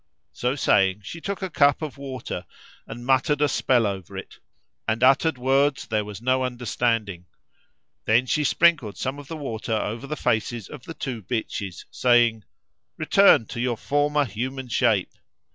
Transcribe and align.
So 0.33 0.55
saying 0.55 1.01
she 1.03 1.21
took 1.21 1.43
a 1.43 1.49
cup 1.51 1.83
of 1.83 1.95
water 1.99 2.47
and 2.87 3.05
muttered 3.05 3.39
a 3.39 3.47
spell 3.47 3.85
over 3.85 4.17
it 4.17 4.39
and 4.87 5.03
uttered 5.03 5.37
words 5.37 5.85
there 5.85 6.03
was 6.03 6.23
no 6.23 6.43
understanding; 6.43 7.27
then 8.05 8.25
she 8.25 8.43
sprinkled 8.43 8.97
some 8.97 9.19
of 9.19 9.27
the 9.27 9.37
water 9.37 9.73
over 9.75 10.07
the 10.07 10.15
faces 10.17 10.67
of 10.69 10.85
the 10.85 10.95
two 10.95 11.21
bitches, 11.21 11.85
saying, 11.91 12.45
"Return 12.97 13.45
to 13.49 13.59
your 13.59 13.77
former 13.77 14.25
human 14.25 14.69
shape!" 14.69 15.11